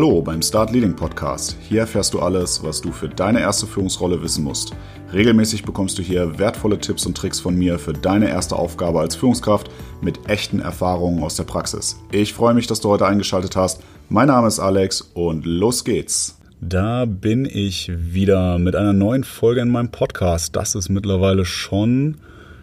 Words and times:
Hallo 0.00 0.22
beim 0.22 0.40
Start 0.40 0.72
Leading 0.72 0.96
Podcast. 0.96 1.58
Hier 1.60 1.80
erfährst 1.80 2.14
du 2.14 2.20
alles, 2.20 2.62
was 2.62 2.80
du 2.80 2.90
für 2.90 3.10
deine 3.10 3.40
erste 3.40 3.66
Führungsrolle 3.66 4.22
wissen 4.22 4.42
musst. 4.42 4.74
Regelmäßig 5.12 5.62
bekommst 5.62 5.98
du 5.98 6.02
hier 6.02 6.38
wertvolle 6.38 6.78
Tipps 6.78 7.04
und 7.04 7.14
Tricks 7.14 7.38
von 7.38 7.54
mir 7.54 7.78
für 7.78 7.92
deine 7.92 8.30
erste 8.30 8.56
Aufgabe 8.56 8.98
als 8.98 9.14
Führungskraft 9.14 9.70
mit 10.00 10.26
echten 10.26 10.60
Erfahrungen 10.60 11.22
aus 11.22 11.34
der 11.34 11.44
Praxis. 11.44 12.00
Ich 12.12 12.32
freue 12.32 12.54
mich, 12.54 12.66
dass 12.66 12.80
du 12.80 12.88
heute 12.88 13.04
eingeschaltet 13.06 13.56
hast. 13.56 13.82
Mein 14.08 14.28
Name 14.28 14.48
ist 14.48 14.58
Alex 14.58 15.02
und 15.02 15.44
los 15.44 15.84
geht's. 15.84 16.38
Da 16.62 17.04
bin 17.04 17.44
ich 17.44 17.92
wieder 17.94 18.58
mit 18.58 18.76
einer 18.76 18.94
neuen 18.94 19.22
Folge 19.22 19.60
in 19.60 19.68
meinem 19.68 19.90
Podcast. 19.90 20.56
Das 20.56 20.76
ist 20.76 20.88
mittlerweile 20.88 21.44
schon 21.44 22.16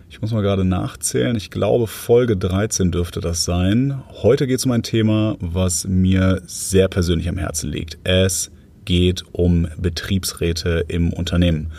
ich 0.09 0.21
muss 0.21 0.31
mal 0.31 0.41
gerade 0.41 0.63
nachzählen. 0.63 1.35
Ich 1.35 1.51
glaube, 1.51 1.85
Folge 1.87 2.37
13 2.37 2.91
dürfte 2.91 3.19
das 3.19 3.43
sein. 3.43 4.01
Heute 4.21 4.47
geht 4.47 4.59
es 4.59 4.65
um 4.65 4.71
ein 4.71 4.83
Thema, 4.83 5.35
was 5.39 5.85
mir 5.87 6.41
sehr 6.45 6.87
persönlich 6.87 7.27
am 7.27 7.37
Herzen 7.37 7.69
liegt. 7.69 7.97
Es 8.03 8.49
geht 8.85 9.25
um 9.33 9.67
Betriebsräte 9.77 10.85
im 10.87 11.11
Unternehmen. 11.11 11.71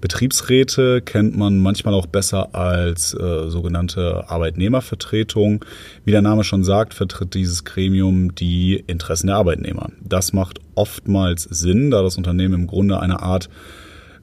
Betriebsräte 0.00 1.00
kennt 1.00 1.36
man 1.36 1.58
manchmal 1.58 1.94
auch 1.94 2.06
besser 2.06 2.56
als 2.56 3.14
äh, 3.14 3.48
sogenannte 3.48 4.28
Arbeitnehmervertretung. 4.28 5.64
Wie 6.04 6.10
der 6.10 6.22
Name 6.22 6.42
schon 6.42 6.64
sagt, 6.64 6.92
vertritt 6.92 7.34
dieses 7.34 7.64
Gremium 7.64 8.34
die 8.34 8.82
Interessen 8.88 9.28
der 9.28 9.36
Arbeitnehmer. 9.36 9.90
Das 10.02 10.32
macht 10.32 10.58
oftmals 10.74 11.44
Sinn, 11.44 11.92
da 11.92 12.02
das 12.02 12.16
Unternehmen 12.16 12.54
im 12.54 12.66
Grunde 12.66 12.98
eine 12.98 13.22
Art 13.22 13.48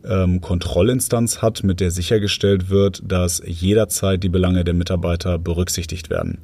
ähm, 0.07 0.41
Kontrollinstanz 0.41 1.41
hat, 1.41 1.63
mit 1.63 1.79
der 1.79 1.91
sichergestellt 1.91 2.69
wird, 2.69 3.01
dass 3.05 3.41
jederzeit 3.45 4.23
die 4.23 4.29
Belange 4.29 4.63
der 4.63 4.73
Mitarbeiter 4.73 5.37
berücksichtigt 5.39 6.09
werden. 6.09 6.39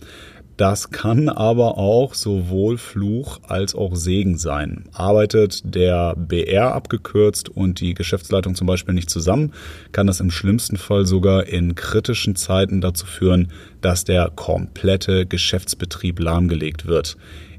Das 0.59 0.91
kann 0.91 1.29
aber 1.29 1.77
auch 1.77 2.13
sowohl 2.13 2.77
Fluch 2.77 3.39
als 3.47 3.75
auch 3.75 3.95
Segen 3.95 4.37
sein. 4.37 4.89
Arbeitet 4.91 5.61
der 5.63 6.17
BR 6.17 6.75
abgekürzt 6.75 7.47
und 7.47 7.80
die 7.80 7.93
Geschäftsleitung 7.93 8.55
zum 8.55 8.67
Beispiel 8.67 8.93
nicht 8.93 9.09
zusammen, 9.09 9.53
kann 9.93 10.05
das 10.05 10.19
im 10.19 10.31
schlimmsten 10.31 10.75
Fall 10.75 11.05
sogar 11.05 11.45
in 11.45 11.75
kritischen 11.75 12.35
Zeiten 12.35 12.81
dazu 12.81 13.05
führen, 13.05 13.53
dass 13.80 14.03
der 14.03 14.31
komplette 14.35 15.25
Geschäftsbetrieb 15.25 16.19
lahmgelegt 16.19 16.87
wird. 16.87 17.15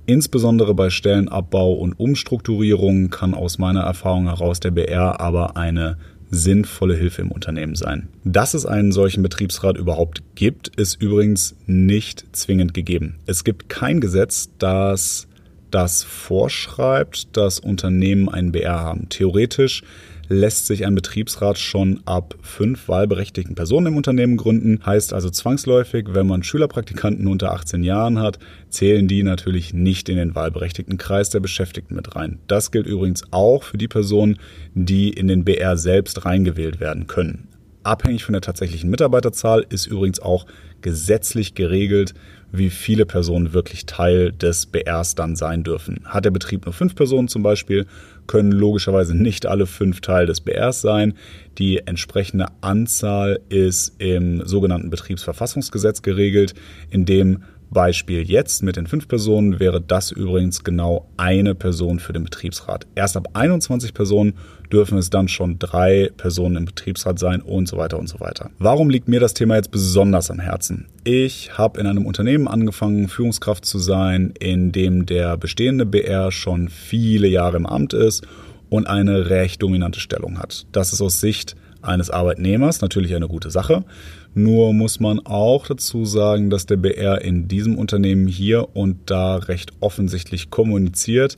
Insbesondere 0.07 0.75
bei 0.75 0.91
Stellenabbau 0.91 1.73
und 1.73 1.93
Umstrukturierung 1.95 3.11
kann 3.11 3.35
aus 3.35 3.59
meiner 3.59 3.83
Erfahrung 3.83 4.27
heraus 4.27 4.61
der 4.61 4.71
BR 4.71 5.21
aber 5.21 5.57
eine 5.57 5.97
sinnvolle 6.31 6.95
Hilfe 6.95 7.23
im 7.23 7.33
Unternehmen 7.33 7.75
sein. 7.75 8.09
Dass 8.25 8.55
es 8.55 8.65
einen 8.65 8.93
solchen 8.93 9.23
Betriebsrat 9.23 9.77
überhaupt 9.77 10.23
gibt, 10.37 10.69
ist 10.77 11.01
übrigens 11.03 11.57
nicht 11.67 12.25
zwingend 12.33 12.73
gegeben. 12.73 13.17
Es 13.27 13.45
gibt 13.45 13.69
kein 13.69 14.01
Gesetz, 14.01 14.51
das 14.59 15.27
das 15.71 16.03
vorschreibt, 16.03 17.37
dass 17.37 17.61
Unternehmen 17.61 18.29
einen 18.29 18.53
BR 18.53 18.81
haben. 18.81 19.09
Theoretisch 19.09 19.83
lässt 20.31 20.69
sich 20.69 20.87
ein 20.87 20.95
Betriebsrat 20.95 21.59
schon 21.59 22.03
ab 22.07 22.37
fünf 22.41 22.89
wahlberechtigten 22.89 23.57
Personen 23.57 23.89
im 23.89 23.97
Unternehmen 23.97 24.37
gründen. 24.37 24.81
Heißt 24.87 25.13
also 25.13 25.29
zwangsläufig, 25.29 26.07
wenn 26.13 26.29
man 26.29 26.45
Schülerpraktikanten 26.45 27.27
unter 27.27 27.53
18 27.53 27.83
Jahren 27.83 28.21
hat, 28.21 28.39
zählen 28.69 29.09
die 29.09 29.25
natürlich 29.25 29.75
nicht 29.75 30.09
in 30.09 30.17
den 30.17 30.37
wahlberechtigten 30.37 30.99
Kreis 30.99 31.31
der 31.31 31.41
Beschäftigten 31.41 31.97
mit 31.97 32.15
rein. 32.15 32.39
Das 32.47 32.71
gilt 32.71 32.87
übrigens 32.87 33.25
auch 33.33 33.65
für 33.65 33.77
die 33.77 33.89
Personen, 33.89 34.39
die 34.73 35.11
in 35.11 35.27
den 35.27 35.45
BR 35.45 35.77
selbst 35.77 36.25
reingewählt 36.25 36.79
werden 36.79 37.09
können. 37.09 37.49
Abhängig 37.83 38.25
von 38.25 38.35
der 38.35 38.43
tatsächlichen 38.43 38.89
Mitarbeiterzahl 38.89 39.67
ist 39.69 39.87
übrigens 39.87 40.21
auch 40.21 40.47
gesetzlich 40.81 41.55
geregelt, 41.55 42.15
wie 42.53 42.71
viele 42.71 43.07
Personen 43.07 43.53
wirklich 43.53 43.87
Teil 43.87 44.33
des 44.33 44.67
BRs 44.67 45.15
dann 45.15 45.37
sein 45.37 45.63
dürfen. 45.63 46.01
Hat 46.05 46.25
der 46.25 46.31
Betrieb 46.31 46.67
nur 46.67 46.73
fünf 46.73 46.95
Personen 46.95 47.29
zum 47.29 47.43
Beispiel, 47.43 47.87
können 48.27 48.53
logischerweise 48.53 49.17
nicht 49.17 49.47
alle 49.47 49.67
fünf 49.67 50.01
Teil 50.01 50.27
des 50.27 50.41
BRs 50.41 50.81
sein. 50.81 51.15
Die 51.59 51.87
entsprechende 51.87 52.47
Anzahl 52.61 53.41
ist 53.49 53.95
im 53.99 54.47
sogenannten 54.47 54.91
Betriebsverfassungsgesetz 54.91 56.03
geregelt, 56.03 56.55
in 56.91 57.05
dem 57.05 57.43
Beispiel 57.71 58.23
jetzt 58.23 58.63
mit 58.63 58.77
den 58.77 58.87
fünf 58.87 59.07
Personen 59.07 59.61
wäre 59.61 59.81
das 59.81 60.11
übrigens 60.11 60.65
genau 60.65 61.09
eine 61.17 61.55
Person 61.55 62.01
für 62.01 62.13
den 62.13 62.25
Betriebsrat. 62.25 62.87
Erst 62.95 63.17
ab 63.17 63.29
21 63.35 63.95
Personen 63.95 64.35
dürfen 64.73 64.99
es 64.99 65.11
dann 65.11 65.29
schon 65.29 65.59
drei 65.59 66.11
Personen 66.17 66.57
im 66.57 66.65
Betriebsrat 66.65 67.19
sein 67.19 67.41
und 67.41 67.69
so 67.69 67.77
weiter 67.77 67.99
und 67.99 68.09
so 68.09 68.21
weiter. 68.21 68.51
Warum 68.59 68.91
liegt 68.91 69.09
mir 69.09 69.21
das 69.21 69.35
Thema 69.35 69.57
jetzt 69.57 69.71
besonders 69.71 70.31
am 70.31 70.39
Herzen? 70.39 70.87
Ich 71.05 71.57
habe 71.57 71.81
in 71.81 71.87
einem 71.87 72.07
Unternehmen 72.07 72.49
angefangen, 72.49 73.09
Führungskraft 73.09 73.65
zu 73.65 73.79
sein, 73.79 74.35
in 74.39 74.73
dem 74.73 75.07
der 75.07 75.37
bestehende 75.37 75.87
BR 75.87 76.33
schon 76.33 76.69
viele 76.69 77.29
Jahre 77.29 77.57
im 77.57 77.67
Amt 77.67 77.93
ist 77.93 78.27
und 78.69 78.87
eine 78.87 79.31
recht 79.31 79.63
dominante 79.63 80.01
Stellung 80.01 80.39
hat. 80.39 80.67
Das 80.73 80.93
ist 80.93 81.01
aus 81.01 81.21
Sicht 81.21 81.57
eines 81.83 82.11
Arbeitnehmers 82.11 82.81
natürlich 82.81 83.15
eine 83.15 83.29
gute 83.29 83.51
Sache. 83.51 83.85
Nur 84.35 84.73
muss 84.73 85.01
man 85.01 85.19
auch 85.21 85.67
dazu 85.67 86.05
sagen, 86.05 86.51
dass 86.51 86.67
der 86.67 86.77
BR 86.77 87.23
in 87.23 87.49
diesem 87.49 87.77
Unternehmen 87.77 88.29
hier 88.29 88.77
und 88.77 88.99
da 89.07 89.37
recht 89.37 89.73
offensichtlich 89.81 90.51
kommuniziert, 90.51 91.37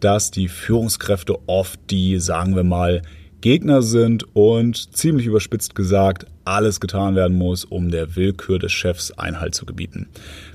dass 0.00 0.30
die 0.30 0.48
Führungskräfte 0.48 1.36
oft 1.46 1.78
die, 1.90 2.18
sagen 2.18 2.56
wir 2.56 2.64
mal, 2.64 3.02
Gegner 3.42 3.82
sind 3.82 4.24
und 4.34 4.94
ziemlich 4.96 5.26
überspitzt 5.26 5.74
gesagt, 5.74 6.26
alles 6.44 6.80
getan 6.80 7.14
werden 7.14 7.36
muss, 7.36 7.64
um 7.64 7.90
der 7.90 8.16
Willkür 8.16 8.58
des 8.58 8.72
Chefs 8.72 9.12
Einhalt 9.12 9.54
zu 9.54 9.66
gebieten. 9.66 10.08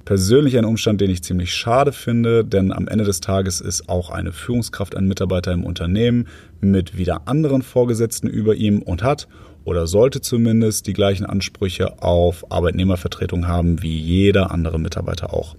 Persönlich 0.04 0.58
ein 0.58 0.66
Umstand, 0.66 1.02
den 1.02 1.10
ich 1.10 1.24
ziemlich 1.24 1.54
schade 1.54 1.92
finde, 1.92 2.44
denn 2.44 2.72
am 2.72 2.88
Ende 2.88 3.04
des 3.04 3.22
Tages 3.22 3.62
ist 3.62 3.90
auch 3.90 4.10
eine 4.10 4.32
Führungskraft 4.32 4.96
ein 4.96 5.08
Mitarbeiter 5.08 5.52
im 5.52 5.64
Unternehmen 5.64 6.28
mit 6.62 6.98
wieder 6.98 7.28
anderen 7.28 7.62
Vorgesetzten 7.62 8.28
über 8.28 8.56
ihm 8.56 8.82
und 8.82 9.04
hat 9.04 9.28
oder 9.64 9.88
sollte 9.88 10.22
zumindest 10.22 10.88
die 10.88 10.94
gleichen 10.94 11.26
Ansprüche 11.26 12.02
auf 12.02 12.52
Arbeitnehmervertretung 12.52 13.48
haben 13.48 13.82
wie 13.82 13.98
jeder 13.98 14.52
andere 14.52 14.80
Mitarbeiter 14.80 15.34
auch. 15.34 15.56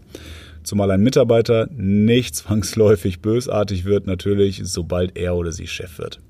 Zumal 0.62 0.90
ein 0.90 1.02
Mitarbeiter 1.02 1.68
nicht 1.76 2.34
zwangsläufig 2.36 3.20
bösartig 3.20 3.84
wird, 3.84 4.06
natürlich, 4.06 4.62
sobald 4.64 5.16
er 5.16 5.36
oder 5.36 5.52
sie 5.52 5.66
Chef 5.66 5.98
wird. 5.98 6.20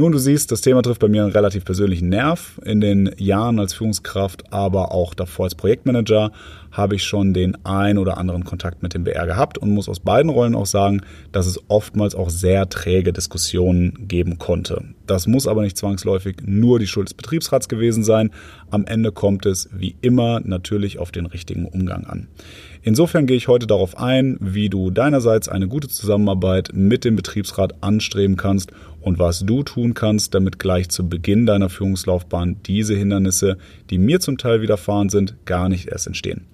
Nun, 0.00 0.12
du 0.12 0.18
siehst, 0.18 0.52
das 0.52 0.60
Thema 0.60 0.80
trifft 0.80 1.00
bei 1.00 1.08
mir 1.08 1.24
einen 1.24 1.32
relativ 1.32 1.64
persönlichen 1.64 2.08
Nerv. 2.08 2.60
In 2.64 2.80
den 2.80 3.10
Jahren 3.18 3.58
als 3.58 3.74
Führungskraft, 3.74 4.52
aber 4.52 4.92
auch 4.92 5.12
davor 5.12 5.46
als 5.46 5.56
Projektmanager 5.56 6.30
habe 6.70 6.94
ich 6.94 7.02
schon 7.02 7.34
den 7.34 7.56
ein 7.64 7.98
oder 7.98 8.16
anderen 8.16 8.44
Kontakt 8.44 8.80
mit 8.80 8.94
dem 8.94 9.02
BR 9.02 9.26
gehabt 9.26 9.58
und 9.58 9.72
muss 9.72 9.88
aus 9.88 9.98
beiden 9.98 10.30
Rollen 10.30 10.54
auch 10.54 10.66
sagen, 10.66 11.00
dass 11.32 11.46
es 11.46 11.58
oftmals 11.66 12.14
auch 12.14 12.30
sehr 12.30 12.68
träge 12.68 13.12
Diskussionen 13.12 14.06
geben 14.06 14.38
konnte. 14.38 14.84
Das 15.08 15.26
muss 15.26 15.48
aber 15.48 15.62
nicht 15.62 15.76
zwangsläufig 15.76 16.36
nur 16.44 16.78
die 16.78 16.86
Schuld 16.86 17.08
des 17.08 17.14
Betriebsrats 17.14 17.68
gewesen 17.68 18.04
sein. 18.04 18.30
Am 18.70 18.84
Ende 18.84 19.12
kommt 19.12 19.46
es 19.46 19.68
wie 19.72 19.96
immer 20.02 20.40
natürlich 20.40 20.98
auf 20.98 21.10
den 21.10 21.26
richtigen 21.26 21.64
Umgang 21.64 22.04
an. 22.04 22.28
Insofern 22.82 23.26
gehe 23.26 23.36
ich 23.36 23.48
heute 23.48 23.66
darauf 23.66 23.96
ein, 23.98 24.36
wie 24.40 24.68
du 24.68 24.90
deinerseits 24.90 25.48
eine 25.48 25.68
gute 25.68 25.88
Zusammenarbeit 25.88 26.70
mit 26.74 27.04
dem 27.04 27.16
Betriebsrat 27.16 27.82
anstreben 27.82 28.36
kannst 28.36 28.72
und 29.00 29.18
was 29.18 29.40
du 29.40 29.62
tun 29.62 29.94
kannst, 29.94 30.34
damit 30.34 30.58
gleich 30.58 30.90
zu 30.90 31.08
Beginn 31.08 31.46
deiner 31.46 31.70
Führungslaufbahn 31.70 32.56
diese 32.66 32.94
Hindernisse, 32.94 33.56
die 33.90 33.98
mir 33.98 34.20
zum 34.20 34.36
Teil 34.36 34.60
widerfahren 34.60 35.08
sind, 35.08 35.34
gar 35.46 35.68
nicht 35.68 35.88
erst 35.88 36.06
entstehen. 36.06 36.46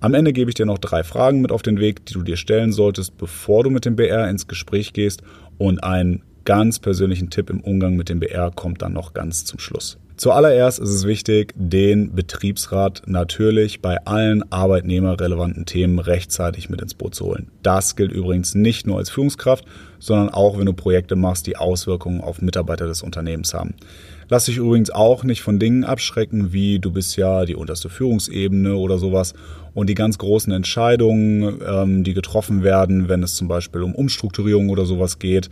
Am 0.00 0.14
Ende 0.14 0.32
gebe 0.32 0.50
ich 0.50 0.54
dir 0.54 0.66
noch 0.66 0.78
drei 0.78 1.02
Fragen 1.02 1.40
mit 1.40 1.52
auf 1.52 1.62
den 1.62 1.80
Weg, 1.80 2.06
die 2.06 2.14
du 2.14 2.22
dir 2.22 2.36
stellen 2.36 2.72
solltest, 2.72 3.18
bevor 3.18 3.64
du 3.64 3.70
mit 3.70 3.84
dem 3.84 3.96
BR 3.96 4.30
ins 4.30 4.46
Gespräch 4.46 4.92
gehst 4.92 5.22
und 5.58 5.82
einen 5.82 6.22
ganz 6.44 6.78
persönlichen 6.78 7.30
Tipp 7.30 7.50
im 7.50 7.60
Umgang 7.60 7.96
mit 7.96 8.08
dem 8.08 8.20
BR 8.20 8.50
kommt 8.50 8.80
dann 8.80 8.94
noch 8.94 9.12
ganz 9.12 9.44
zum 9.44 9.58
Schluss. 9.58 9.98
Zuallererst 10.18 10.80
ist 10.80 10.88
es 10.88 11.06
wichtig, 11.06 11.54
den 11.54 12.12
Betriebsrat 12.12 13.02
natürlich 13.06 13.80
bei 13.80 14.04
allen 14.04 14.42
arbeitnehmerrelevanten 14.50 15.64
Themen 15.64 16.00
rechtzeitig 16.00 16.68
mit 16.68 16.80
ins 16.80 16.94
Boot 16.94 17.14
zu 17.14 17.26
holen. 17.26 17.52
Das 17.62 17.94
gilt 17.94 18.10
übrigens 18.10 18.56
nicht 18.56 18.84
nur 18.84 18.98
als 18.98 19.10
Führungskraft, 19.10 19.64
sondern 20.00 20.30
auch 20.30 20.58
wenn 20.58 20.66
du 20.66 20.72
Projekte 20.72 21.14
machst, 21.14 21.46
die 21.46 21.56
Auswirkungen 21.56 22.20
auf 22.20 22.42
Mitarbeiter 22.42 22.88
des 22.88 23.04
Unternehmens 23.04 23.54
haben. 23.54 23.74
Lass 24.28 24.46
dich 24.46 24.56
übrigens 24.56 24.90
auch 24.90 25.22
nicht 25.22 25.40
von 25.40 25.60
Dingen 25.60 25.84
abschrecken, 25.84 26.52
wie 26.52 26.80
du 26.80 26.90
bist 26.90 27.16
ja 27.16 27.44
die 27.44 27.54
unterste 27.54 27.88
Führungsebene 27.88 28.74
oder 28.74 28.98
sowas 28.98 29.34
und 29.72 29.88
die 29.88 29.94
ganz 29.94 30.18
großen 30.18 30.52
Entscheidungen, 30.52 31.60
ähm, 31.66 32.02
die 32.02 32.12
getroffen 32.12 32.64
werden, 32.64 33.08
wenn 33.08 33.22
es 33.22 33.36
zum 33.36 33.46
Beispiel 33.46 33.82
um 33.82 33.94
Umstrukturierung 33.94 34.68
oder 34.68 34.84
sowas 34.84 35.20
geht, 35.20 35.48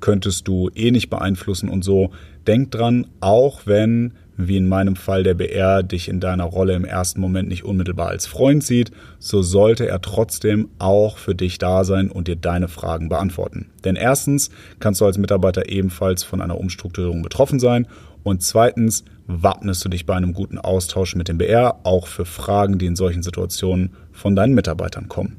könntest 0.00 0.46
du 0.46 0.68
eh 0.74 0.90
nicht 0.90 1.08
beeinflussen 1.08 1.68
und 1.70 1.82
so. 1.82 2.10
Denk 2.50 2.72
dran, 2.72 3.06
auch 3.20 3.60
wenn 3.66 4.14
wie 4.36 4.56
in 4.56 4.66
meinem 4.66 4.96
Fall 4.96 5.22
der 5.22 5.34
BR 5.34 5.84
dich 5.84 6.08
in 6.08 6.18
deiner 6.18 6.42
Rolle 6.42 6.74
im 6.74 6.84
ersten 6.84 7.20
Moment 7.20 7.48
nicht 7.48 7.64
unmittelbar 7.64 8.08
als 8.08 8.26
Freund 8.26 8.64
sieht, 8.64 8.90
so 9.20 9.40
sollte 9.40 9.86
er 9.86 10.00
trotzdem 10.00 10.68
auch 10.80 11.16
für 11.16 11.36
dich 11.36 11.58
da 11.58 11.84
sein 11.84 12.10
und 12.10 12.26
dir 12.26 12.34
deine 12.34 12.66
Fragen 12.66 13.08
beantworten. 13.08 13.70
Denn 13.84 13.94
erstens 13.94 14.50
kannst 14.80 15.00
du 15.00 15.04
als 15.04 15.16
Mitarbeiter 15.16 15.68
ebenfalls 15.68 16.24
von 16.24 16.40
einer 16.40 16.58
Umstrukturierung 16.58 17.22
betroffen 17.22 17.60
sein 17.60 17.86
und 18.24 18.42
zweitens 18.42 19.04
wappnest 19.28 19.84
du 19.84 19.88
dich 19.88 20.04
bei 20.04 20.16
einem 20.16 20.34
guten 20.34 20.58
Austausch 20.58 21.14
mit 21.14 21.28
dem 21.28 21.38
BR 21.38 21.78
auch 21.84 22.08
für 22.08 22.24
Fragen, 22.24 22.78
die 22.78 22.86
in 22.86 22.96
solchen 22.96 23.22
Situationen 23.22 23.92
von 24.10 24.34
deinen 24.34 24.54
Mitarbeitern 24.54 25.08
kommen. 25.08 25.36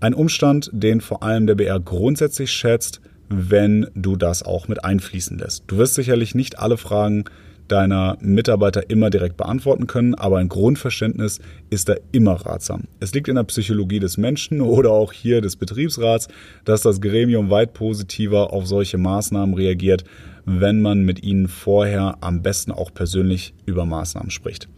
Ein 0.00 0.14
Umstand, 0.14 0.70
den 0.72 1.02
vor 1.02 1.22
allem 1.22 1.46
der 1.46 1.56
BR 1.56 1.80
grundsätzlich 1.80 2.50
schätzt, 2.50 3.02
wenn 3.28 3.86
du 3.94 4.16
das 4.16 4.42
auch 4.42 4.68
mit 4.68 4.84
einfließen 4.84 5.38
lässt. 5.38 5.64
Du 5.66 5.78
wirst 5.78 5.94
sicherlich 5.94 6.34
nicht 6.34 6.58
alle 6.58 6.76
Fragen 6.76 7.24
deiner 7.68 8.18
Mitarbeiter 8.20 8.90
immer 8.90 9.10
direkt 9.10 9.36
beantworten 9.36 9.86
können, 9.86 10.14
aber 10.14 10.38
ein 10.38 10.48
Grundverständnis 10.48 11.40
ist 11.70 11.88
da 11.88 11.94
immer 12.12 12.34
ratsam. 12.34 12.84
Es 13.00 13.14
liegt 13.14 13.28
in 13.28 13.36
der 13.36 13.44
Psychologie 13.44 14.00
des 14.00 14.16
Menschen 14.16 14.60
oder 14.60 14.90
auch 14.90 15.12
hier 15.12 15.40
des 15.40 15.56
Betriebsrats, 15.56 16.28
dass 16.64 16.82
das 16.82 17.00
Gremium 17.00 17.50
weit 17.50 17.72
positiver 17.72 18.52
auf 18.52 18.66
solche 18.66 18.98
Maßnahmen 18.98 19.54
reagiert, 19.54 20.04
wenn 20.44 20.82
man 20.82 21.04
mit 21.04 21.22
ihnen 21.22 21.48
vorher 21.48 22.18
am 22.20 22.42
besten 22.42 22.70
auch 22.70 22.92
persönlich 22.92 23.54
über 23.64 23.86
Maßnahmen 23.86 24.30
spricht. 24.30 24.68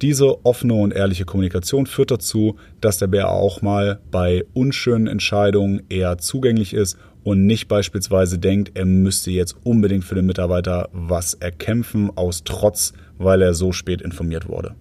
Diese 0.00 0.44
offene 0.44 0.74
und 0.74 0.92
ehrliche 0.92 1.24
Kommunikation 1.24 1.86
führt 1.86 2.10
dazu, 2.10 2.56
dass 2.80 2.98
der 2.98 3.06
Bär 3.06 3.28
auch 3.28 3.62
mal 3.62 4.00
bei 4.10 4.44
unschönen 4.52 5.06
Entscheidungen 5.06 5.82
eher 5.90 6.18
zugänglich 6.18 6.74
ist 6.74 6.98
und 7.24 7.46
nicht 7.46 7.68
beispielsweise 7.68 8.38
denkt, 8.38 8.72
er 8.74 8.84
müsste 8.84 9.30
jetzt 9.30 9.56
unbedingt 9.64 10.04
für 10.04 10.14
den 10.14 10.26
Mitarbeiter 10.26 10.88
was 10.92 11.34
erkämpfen 11.34 12.10
aus 12.16 12.44
Trotz, 12.44 12.92
weil 13.18 13.42
er 13.42 13.54
so 13.54 13.72
spät 13.72 14.02
informiert 14.02 14.48
wurde. 14.48 14.74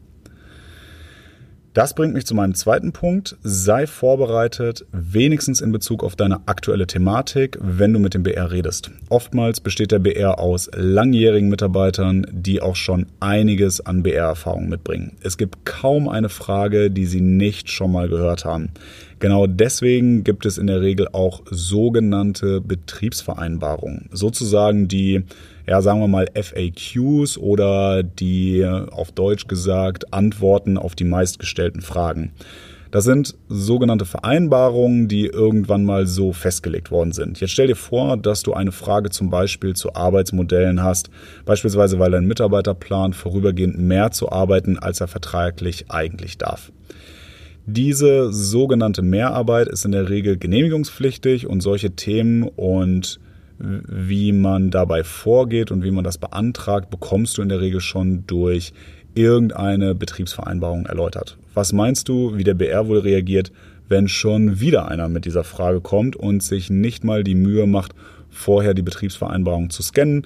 Das 1.74 1.94
bringt 1.94 2.14
mich 2.14 2.26
zu 2.26 2.36
meinem 2.36 2.54
zweiten 2.54 2.92
Punkt. 2.92 3.38
Sei 3.44 3.88
vorbereitet, 3.88 4.86
wenigstens 4.92 5.62
in 5.62 5.72
Bezug 5.72 6.04
auf 6.04 6.18
deine 6.18 6.46
aktuelle 6.46 6.86
Thematik, 6.86 7.58
wenn 7.62 7.94
du 7.94 8.00
mit 8.00 8.14
dem 8.14 8.24
BR 8.24 8.52
redest. 8.52 8.92
Oftmals 9.08 9.62
besteht 9.62 9.94
der 9.94 10.00
BR 10.00 10.38
aus 10.38 10.70
langjährigen 10.76 11.48
Mitarbeitern, 11.48 12.28
die 12.30 12.62
auch 12.62 12.76
schon 12.76 13.06
einiges 13.22 13.80
an 13.80 14.04
BR-Erfahrung 14.04 14.68
mitbringen. 14.68 15.16
Es 15.24 15.38
gibt 15.38 15.66
kaum 15.66 16.10
eine 16.10 16.28
Frage, 16.28 16.92
die 16.92 17.06
sie 17.06 17.22
nicht 17.22 17.72
schon 17.72 17.94
mal 17.94 18.10
gehört 18.10 18.44
haben. 18.44 18.72
Genau 19.22 19.46
deswegen 19.46 20.24
gibt 20.24 20.48
es 20.48 20.58
in 20.58 20.66
der 20.66 20.82
Regel 20.82 21.08
auch 21.14 21.44
sogenannte 21.46 22.60
Betriebsvereinbarungen, 22.60 24.10
sozusagen 24.12 24.88
die, 24.88 25.22
ja, 25.68 25.84
sagen 25.84 26.00
wir 26.00 26.08
mal 26.08 26.28
FAQs 26.34 27.38
oder 27.38 28.02
die 28.02 28.66
auf 28.66 29.12
Deutsch 29.12 29.48
gesagt 29.48 30.12
Antworten 30.12 30.80
auf 30.80 30.96
die 30.96 31.04
meistgestellten 31.04 31.82
Fragen. 31.82 32.32
Das 32.90 33.04
sind 33.04 33.36
sogenannte 33.48 34.06
Vereinbarungen, 34.06 35.08
die 35.08 35.28
irgendwann 35.28 35.86
mal 35.86 36.08
so 36.08 36.34
festgelegt 36.34 36.90
worden 36.90 37.12
sind. 37.12 37.40
Jetzt 37.40 37.52
stell 37.52 37.68
dir 37.68 37.76
vor, 37.76 38.18
dass 38.18 38.42
du 38.42 38.54
eine 38.54 38.72
Frage 38.72 39.12
zum 39.12 39.30
Beispiel 39.30 39.76
zu 39.76 39.94
Arbeitsmodellen 39.94 40.82
hast, 40.82 41.12
beispielsweise 41.46 42.00
weil 42.00 42.10
dein 42.10 42.26
Mitarbeiter 42.26 42.74
plant, 42.74 43.16
vorübergehend 43.16 43.78
mehr 43.78 44.10
zu 44.10 44.32
arbeiten, 44.32 44.80
als 44.80 45.00
er 45.00 45.08
vertraglich 45.08 45.86
eigentlich 45.90 46.40
darf. 46.40 46.72
Diese 47.66 48.34
sogenannte 48.34 49.02
Mehrarbeit 49.02 49.68
ist 49.68 49.86
in 49.86 49.92
der 49.92 50.10
Regel 50.10 50.38
genehmigungspflichtig 50.38 51.48
und 51.48 51.62
solche 51.62 51.92
Themen 51.92 52.44
und 52.44 53.20
wie 53.60 54.32
man 54.32 54.72
dabei 54.72 55.04
vorgeht 55.04 55.70
und 55.70 55.84
wie 55.84 55.92
man 55.92 56.04
das 56.04 56.18
beantragt, 56.18 56.90
bekommst 56.90 57.38
du 57.38 57.44
in 57.44 57.50
der 57.50 57.62
Regel 57.62 57.80
schon 57.80 58.26
durch 58.26 58.74
irgendeine 59.14 59.94
Betriebsvereinbarung 59.94 60.86
erläutert. 60.88 61.38
Was 61.54 61.74
meinst 61.74 62.10
du, 62.10 62.38
wie 62.38 62.44
der 62.44 62.56
BR 62.56 62.88
wohl 62.88 63.00
reagiert, 63.00 63.52
wenn 63.88 64.08
schon 64.08 64.60
wieder 64.60 64.88
einer 64.88 65.10
mit 65.10 65.26
dieser 65.26 65.44
Frage 65.44 65.82
kommt 65.82 66.16
und 66.16 66.42
sich 66.42 66.70
nicht 66.70 67.04
mal 67.04 67.24
die 67.24 67.36
Mühe 67.36 67.68
macht, 67.68 67.94
vorher 68.30 68.74
die 68.74 68.82
Betriebsvereinbarung 68.82 69.70
zu 69.70 69.84
scannen 69.84 70.26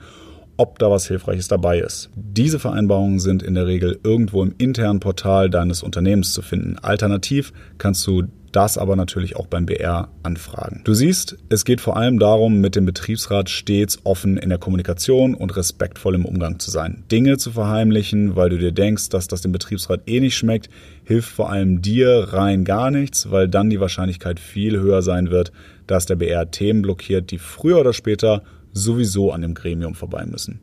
ob 0.58 0.80
da 0.80 0.90
was 0.90 1.08
Hilfreiches 1.08 1.48
dabei 1.48 1.80
ist. 1.80 2.10
Diese 2.16 2.60
Vereinbarungen 2.60 3.20
sind 3.20 3.44
in 3.44 3.56
der 3.56 3.68
Regel 3.68 4.00
irgendwo 4.04 4.44
im 4.44 4.56
internen 4.58 5.00
Portal 5.00 5.50
deines 5.50 5.84
Unternehmens 5.84 6.34
zu 6.34 6.42
finden. 6.42 6.78
Alternativ 6.80 7.54
kannst 7.78 8.06
du 8.08 8.24
das 8.56 8.78
aber 8.78 8.96
natürlich 8.96 9.36
auch 9.36 9.48
beim 9.48 9.66
BR 9.66 10.08
anfragen. 10.24 10.80
Du 10.86 10.94
siehst, 10.94 11.36
es 11.50 11.66
geht 11.66 11.82
vor 11.82 11.98
allem 11.98 12.20
darum, 12.20 12.62
mit 12.62 12.78
dem 12.78 12.86
Betriebsrat 12.86 13.50
stets 13.50 14.00
offen 14.06 14.38
in 14.38 14.48
der 14.48 14.58
Kommunikation 14.58 15.36
und 15.36 15.58
respektvoll 15.58 16.16
im 16.16 16.26
Umgang 16.26 16.58
zu 16.60 16.72
sein. 16.72 17.04
Dinge 17.12 17.38
zu 17.38 17.52
verheimlichen, 17.52 18.38
weil 18.38 18.50
du 18.50 18.58
dir 18.58 18.72
denkst, 18.72 19.10
dass 19.10 19.28
das 19.28 19.42
dem 19.42 19.52
Betriebsrat 19.52 20.04
eh 20.06 20.22
nicht 20.22 20.38
schmeckt, 20.38 20.70
hilft 21.04 21.30
vor 21.30 21.50
allem 21.50 21.82
dir 21.82 22.30
rein 22.32 22.64
gar 22.64 22.92
nichts, 22.92 23.30
weil 23.30 23.50
dann 23.50 23.70
die 23.70 23.82
Wahrscheinlichkeit 23.82 24.40
viel 24.40 24.80
höher 24.80 25.02
sein 25.02 25.32
wird, 25.32 25.52
dass 25.86 26.06
der 26.06 26.16
BR 26.16 26.50
Themen 26.50 26.82
blockiert, 26.82 27.32
die 27.32 27.40
früher 27.40 27.82
oder 27.82 27.92
später 27.92 28.42
sowieso 28.76 29.32
an 29.32 29.42
dem 29.42 29.56
Gremium 29.56 29.96
vorbei 29.96 30.28
müssen. 30.28 30.60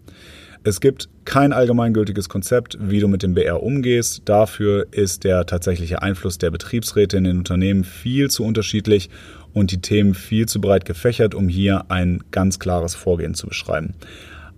Es 0.64 0.80
gibt 0.80 1.08
kein 1.24 1.52
allgemeingültiges 1.52 2.28
Konzept, 2.28 2.78
wie 2.80 3.00
du 3.00 3.08
mit 3.08 3.24
dem 3.24 3.34
BR 3.34 3.64
umgehst. 3.64 4.22
Dafür 4.26 4.86
ist 4.92 5.24
der 5.24 5.44
tatsächliche 5.44 6.02
Einfluss 6.02 6.38
der 6.38 6.52
Betriebsräte 6.52 7.16
in 7.16 7.24
den 7.24 7.38
Unternehmen 7.38 7.82
viel 7.82 8.30
zu 8.30 8.44
unterschiedlich 8.44 9.10
und 9.52 9.72
die 9.72 9.80
Themen 9.80 10.14
viel 10.14 10.46
zu 10.46 10.60
breit 10.60 10.84
gefächert, 10.84 11.34
um 11.34 11.48
hier 11.48 11.90
ein 11.90 12.22
ganz 12.30 12.60
klares 12.60 12.94
Vorgehen 12.94 13.34
zu 13.34 13.48
beschreiben. 13.48 13.94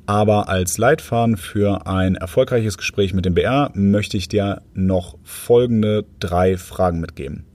Aber 0.04 0.50
als 0.50 0.76
Leitfaden 0.76 1.38
für 1.38 1.86
ein 1.86 2.16
erfolgreiches 2.16 2.76
Gespräch 2.76 3.14
mit 3.14 3.24
dem 3.24 3.32
BR 3.32 3.70
möchte 3.74 4.18
ich 4.18 4.28
dir 4.28 4.60
noch 4.74 5.16
folgende 5.22 6.04
drei 6.20 6.58
Fragen 6.58 7.00
mitgeben. 7.00 7.46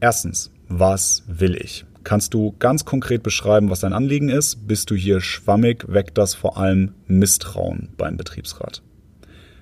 Erstens, 0.00 0.50
was 0.68 1.24
will 1.26 1.54
ich? 1.54 1.84
Kannst 2.04 2.34
du 2.34 2.54
ganz 2.58 2.84
konkret 2.84 3.22
beschreiben, 3.22 3.70
was 3.70 3.80
dein 3.80 3.92
Anliegen 3.92 4.28
ist? 4.28 4.66
Bist 4.66 4.90
du 4.90 4.94
hier 4.94 5.20
schwammig, 5.20 5.84
weckt 5.88 6.18
das 6.18 6.34
vor 6.34 6.56
allem 6.56 6.94
Misstrauen 7.06 7.90
beim 7.96 8.16
Betriebsrat. 8.16 8.82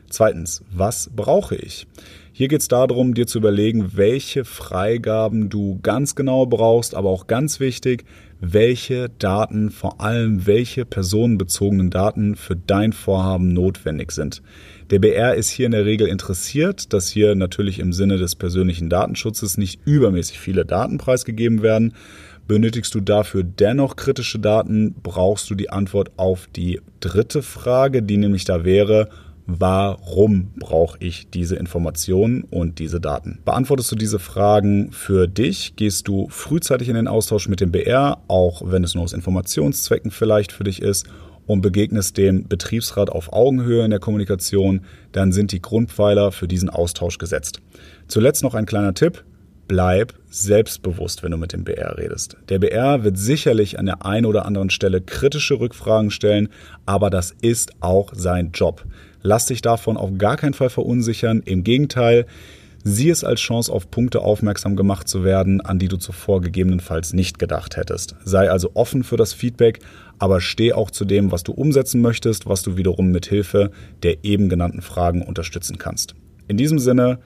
Zweitens, 0.08 0.64
was 0.72 1.10
brauche 1.14 1.54
ich? 1.54 1.86
Hier 2.32 2.48
geht 2.48 2.62
es 2.62 2.68
darum, 2.68 3.14
dir 3.14 3.26
zu 3.26 3.38
überlegen, 3.38 3.96
welche 3.96 4.44
Freigaben 4.44 5.50
du 5.50 5.78
ganz 5.82 6.14
genau 6.14 6.46
brauchst, 6.46 6.94
aber 6.94 7.10
auch 7.10 7.26
ganz 7.26 7.60
wichtig, 7.60 8.04
welche 8.40 9.10
Daten, 9.10 9.70
vor 9.70 10.00
allem 10.00 10.46
welche 10.46 10.84
personenbezogenen 10.86 11.90
Daten 11.90 12.36
für 12.36 12.56
dein 12.56 12.92
Vorhaben 12.92 13.52
notwendig 13.52 14.12
sind. 14.12 14.42
Der 14.90 14.98
BR 14.98 15.34
ist 15.34 15.50
hier 15.50 15.66
in 15.66 15.72
der 15.72 15.84
Regel 15.84 16.08
interessiert, 16.08 16.92
dass 16.92 17.10
hier 17.10 17.34
natürlich 17.34 17.78
im 17.78 17.92
Sinne 17.92 18.16
des 18.16 18.34
persönlichen 18.34 18.88
Datenschutzes 18.88 19.58
nicht 19.58 19.80
übermäßig 19.84 20.40
viele 20.40 20.64
Daten 20.64 20.98
preisgegeben 20.98 21.62
werden. 21.62 21.94
Benötigst 22.50 22.92
du 22.96 23.00
dafür 23.00 23.44
dennoch 23.44 23.94
kritische 23.94 24.40
Daten, 24.40 24.96
brauchst 25.04 25.48
du 25.50 25.54
die 25.54 25.70
Antwort 25.70 26.10
auf 26.16 26.48
die 26.48 26.80
dritte 26.98 27.42
Frage, 27.42 28.02
die 28.02 28.16
nämlich 28.16 28.44
da 28.44 28.64
wäre, 28.64 29.08
warum 29.46 30.50
brauche 30.58 30.98
ich 30.98 31.30
diese 31.30 31.54
Informationen 31.54 32.42
und 32.42 32.80
diese 32.80 33.00
Daten? 33.00 33.38
Beantwortest 33.44 33.92
du 33.92 33.94
diese 33.94 34.18
Fragen 34.18 34.90
für 34.90 35.28
dich, 35.28 35.76
gehst 35.76 36.08
du 36.08 36.26
frühzeitig 36.28 36.88
in 36.88 36.96
den 36.96 37.06
Austausch 37.06 37.48
mit 37.48 37.60
dem 37.60 37.70
BR, 37.70 38.18
auch 38.26 38.62
wenn 38.64 38.82
es 38.82 38.96
nur 38.96 39.04
aus 39.04 39.12
Informationszwecken 39.12 40.10
vielleicht 40.10 40.50
für 40.50 40.64
dich 40.64 40.82
ist, 40.82 41.06
und 41.46 41.60
begegnest 41.62 42.16
dem 42.16 42.48
Betriebsrat 42.48 43.10
auf 43.10 43.32
Augenhöhe 43.32 43.84
in 43.84 43.90
der 43.90 44.00
Kommunikation, 44.00 44.80
dann 45.12 45.30
sind 45.30 45.52
die 45.52 45.62
Grundpfeiler 45.62 46.32
für 46.32 46.48
diesen 46.48 46.68
Austausch 46.68 47.18
gesetzt. 47.18 47.60
Zuletzt 48.08 48.42
noch 48.42 48.54
ein 48.54 48.66
kleiner 48.66 48.94
Tipp. 48.94 49.24
Bleib 49.70 50.14
selbstbewusst, 50.28 51.22
wenn 51.22 51.30
du 51.30 51.36
mit 51.36 51.52
dem 51.52 51.62
BR 51.62 51.96
redest. 51.96 52.36
Der 52.48 52.58
BR 52.58 53.04
wird 53.04 53.16
sicherlich 53.16 53.78
an 53.78 53.86
der 53.86 54.04
einen 54.04 54.26
oder 54.26 54.44
anderen 54.44 54.68
Stelle 54.68 55.00
kritische 55.00 55.60
Rückfragen 55.60 56.10
stellen, 56.10 56.48
aber 56.86 57.08
das 57.08 57.36
ist 57.40 57.70
auch 57.78 58.10
sein 58.12 58.50
Job. 58.52 58.84
Lass 59.22 59.46
dich 59.46 59.62
davon 59.62 59.96
auf 59.96 60.10
gar 60.18 60.36
keinen 60.36 60.54
Fall 60.54 60.70
verunsichern. 60.70 61.40
Im 61.44 61.62
Gegenteil, 61.62 62.26
Sieh 62.82 63.10
es 63.10 63.22
als 63.22 63.40
Chance, 63.40 63.70
auf 63.70 63.92
Punkte 63.92 64.22
aufmerksam 64.22 64.74
gemacht 64.74 65.06
zu 65.06 65.22
werden, 65.22 65.60
an 65.60 65.78
die 65.78 65.86
du 65.86 65.98
zuvor 65.98 66.40
gegebenenfalls 66.40 67.12
nicht 67.12 67.38
gedacht 67.38 67.76
hättest. 67.76 68.16
Sei 68.24 68.50
also 68.50 68.70
offen 68.74 69.04
für 69.04 69.18
das 69.18 69.34
Feedback, 69.34 69.80
aber 70.18 70.40
steh 70.40 70.72
auch 70.72 70.90
zu 70.90 71.04
dem, 71.04 71.30
was 71.30 71.44
du 71.44 71.52
umsetzen 71.52 72.00
möchtest, 72.00 72.46
was 72.46 72.62
du 72.62 72.76
wiederum 72.76 73.12
mit 73.12 73.26
Hilfe 73.26 73.70
der 74.02 74.24
eben 74.24 74.48
genannten 74.48 74.80
Fragen 74.80 75.22
unterstützen 75.22 75.78
kannst. 75.78 76.14
In 76.48 76.56
diesem 76.56 76.80
Sinne, 76.80 77.20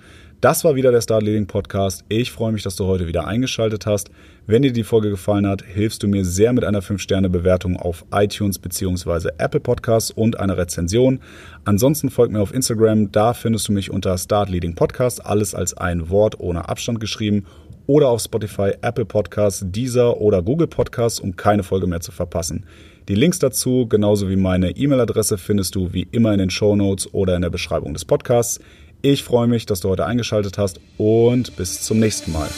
das 0.45 0.63
war 0.63 0.75
wieder 0.75 0.93
der 0.93 1.01
Start 1.01 1.23
Leading 1.23 1.47
Podcast. 1.47 2.05
Ich 2.11 2.31
freue 2.31 2.53
mich, 2.53 2.63
dass 2.63 2.77
du 2.77 2.85
heute 2.85 3.07
wieder 3.07 3.27
eingeschaltet 3.27 3.87
hast. 3.87 4.11
Wenn 4.47 4.61
dir 4.61 4.75
die 4.75 4.85
Folge 4.85 5.09
gefallen 5.09 5.47
hat, 5.47 5.63
hilfst 5.63 6.03
du 6.03 6.07
mir 6.07 6.27
sehr 6.27 6.53
mit 6.53 6.65
einer 6.65 6.83
5-Sterne-Bewertung 6.83 7.79
auf 7.79 8.05
iTunes 8.13 8.59
bzw. 8.59 9.31
Apple 9.39 9.61
Podcasts 9.61 10.11
und 10.11 10.39
einer 10.39 10.59
Rezension. 10.59 11.21
Ansonsten 11.65 12.11
folg 12.11 12.31
mir 12.31 12.43
auf 12.43 12.53
Instagram, 12.53 13.11
da 13.11 13.33
findest 13.33 13.69
du 13.69 13.73
mich 13.73 13.91
unter 13.91 14.19
Start 14.19 14.51
Leading 14.51 14.75
Podcast, 14.75 15.25
alles 15.25 15.55
als 15.55 15.79
ein 15.79 16.11
Wort 16.11 16.39
ohne 16.39 16.69
Abstand 16.69 17.01
geschrieben 17.01 17.47
oder 17.87 18.11
auf 18.11 18.21
Spotify, 18.21 18.73
Apple 18.83 19.07
Podcasts, 19.07 19.65
Deezer 19.67 20.21
oder 20.21 20.43
Google 20.43 20.67
Podcasts, 20.67 21.21
um 21.21 21.37
keine 21.37 21.63
Folge 21.63 21.87
mehr 21.87 22.01
zu 22.01 22.13
verpassen. 22.13 22.67
Die 23.09 23.15
Links 23.15 23.39
dazu, 23.39 23.87
genauso 23.87 24.31
wie 24.31 24.37
meine 24.37 24.71
E-Mail-Adresse, 24.71 25.37
findest 25.37 25.75
du 25.75 25.93
wie 25.93 26.07
immer 26.11 26.33
in 26.33 26.39
den 26.39 26.51
Show 26.51 26.75
Notes 26.75 27.13
oder 27.13 27.37
in 27.37 27.43
der 27.43 27.51
Beschreibung 27.51 27.93
des 27.93 28.05
Podcasts. 28.07 28.61
Ich 29.07 29.23
freue 29.23 29.47
mich, 29.47 29.67
dass 29.67 29.81
du 29.81 29.91
heute 29.91 30.07
eingeschaltet 30.07 30.57
hast 30.57 30.81
und 30.97 31.57
bis 31.57 31.83
zum 31.83 31.99
nächsten 31.99 32.33
Mal. 32.33 32.49